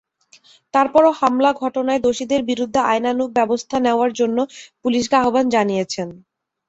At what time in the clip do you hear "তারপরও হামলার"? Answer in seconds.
0.73-1.55